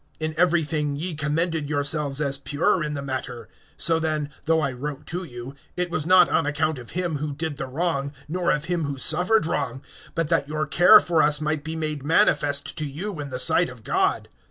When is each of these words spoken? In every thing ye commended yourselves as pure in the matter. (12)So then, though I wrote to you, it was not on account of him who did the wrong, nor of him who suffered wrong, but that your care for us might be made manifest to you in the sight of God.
In 0.19 0.33
every 0.35 0.63
thing 0.63 0.95
ye 0.95 1.13
commended 1.13 1.69
yourselves 1.69 2.19
as 2.19 2.39
pure 2.39 2.83
in 2.83 2.95
the 2.95 3.03
matter. 3.03 3.47
(12)So 3.77 4.01
then, 4.01 4.29
though 4.45 4.59
I 4.59 4.71
wrote 4.71 5.05
to 5.13 5.23
you, 5.23 5.53
it 5.77 5.91
was 5.91 6.07
not 6.07 6.27
on 6.27 6.47
account 6.47 6.79
of 6.79 6.89
him 6.97 7.17
who 7.17 7.33
did 7.35 7.57
the 7.57 7.67
wrong, 7.67 8.11
nor 8.27 8.49
of 8.49 8.65
him 8.65 8.85
who 8.85 8.97
suffered 8.97 9.45
wrong, 9.45 9.83
but 10.15 10.27
that 10.29 10.47
your 10.47 10.65
care 10.65 10.99
for 10.99 11.21
us 11.21 11.39
might 11.39 11.63
be 11.63 11.75
made 11.75 12.03
manifest 12.03 12.75
to 12.79 12.85
you 12.87 13.19
in 13.19 13.29
the 13.29 13.39
sight 13.39 13.69
of 13.69 13.83
God. 13.83 14.27